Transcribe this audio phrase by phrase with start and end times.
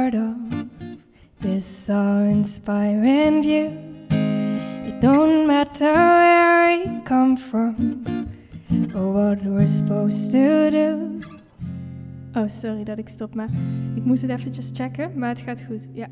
[0.00, 0.36] part of
[1.40, 3.68] this awe-inspiring view.
[4.88, 7.76] It don't matter where we come from
[8.94, 11.20] or what we're supposed to do.
[12.34, 13.48] Oh, sorry dat ik stop, maar
[13.94, 15.88] ik moest het eventjes checken, maar het gaat goed.
[15.92, 16.06] Ja.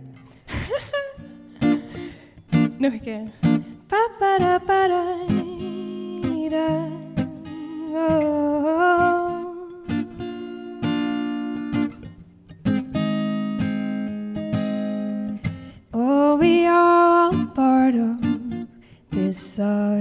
[2.82, 3.22] Nog een keer.
[3.86, 5.04] Pa, pa, da, pa, da,
[6.50, 6.87] da.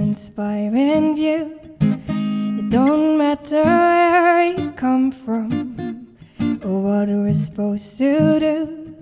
[0.08, 1.58] This awe-inspiring view.
[1.80, 6.06] It don't matter where we come from
[6.64, 8.94] or what we're supposed to do.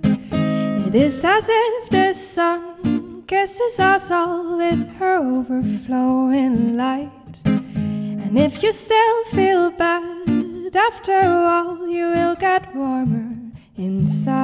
[0.87, 7.41] It is as if the sun kisses us all with her overflowing light.
[7.45, 13.35] And if you still feel bad after all, you will get warmer
[13.77, 14.37] inside.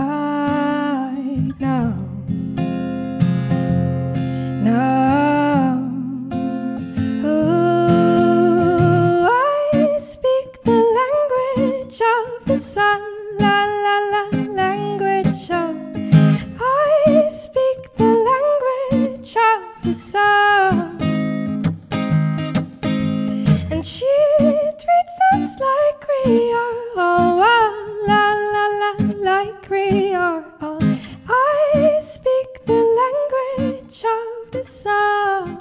[1.60, 1.91] Now,
[19.92, 20.98] the sun.
[23.70, 24.14] And she
[24.82, 27.72] treats us like we are, oh, oh
[28.08, 28.90] la la la,
[29.30, 30.44] like we are.
[30.62, 30.78] Oh,
[31.28, 35.60] I speak the language of the sun.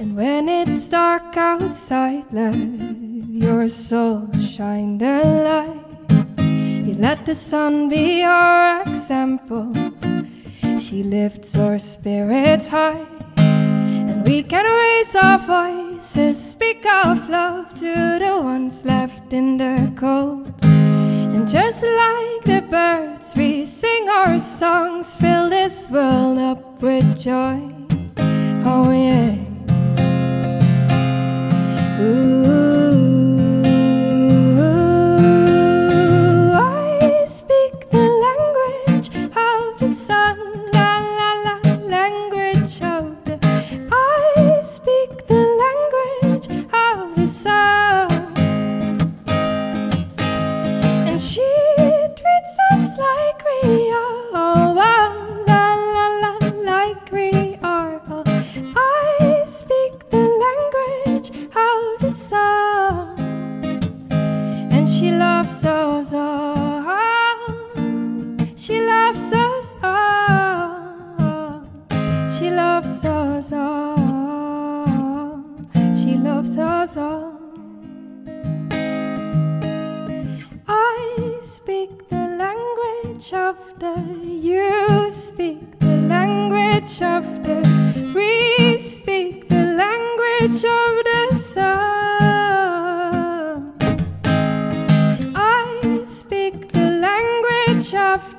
[0.00, 2.56] And when it's dark outside, let
[3.28, 6.86] your soul shine the light.
[6.86, 9.74] You let the sun be your example.
[10.94, 13.04] She lifts our spirits high.
[13.38, 19.92] And we can raise our voices, speak of love to the ones left in the
[19.96, 20.54] cold.
[20.62, 27.58] And just like the birds, we sing our songs, fill this world up with joy.
[28.64, 29.34] Oh, yeah.
[32.00, 32.43] Ooh,
[65.04, 67.36] she loves us all.
[68.56, 71.68] She loves us all.
[72.38, 74.86] She loves us all.
[76.00, 77.38] She loves us all.
[80.66, 83.94] I speak the language of the.
[84.50, 87.60] You speak the language of the.
[88.14, 91.03] We speak the language of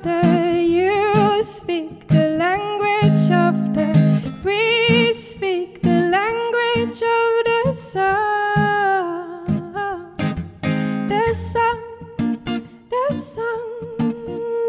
[0.02, 0.64] the.
[0.66, 3.92] You speak the language of the.
[4.42, 8.96] We speak the language of the sun.
[11.08, 11.78] The sun,
[12.88, 13.60] the sun,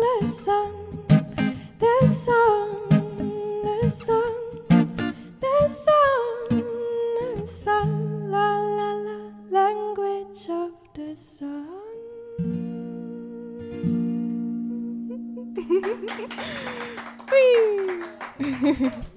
[0.04, 0.72] the sun,
[1.80, 2.70] the sun,
[3.60, 4.34] the sun,
[5.40, 6.64] the sun,
[7.20, 9.18] the sun, la la la,
[9.50, 11.57] language of the sun.
[18.40, 18.92] Whee!